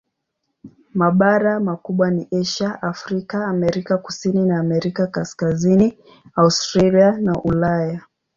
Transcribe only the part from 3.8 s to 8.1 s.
Kusini na Amerika Kaskazini, Australia na Ulaya.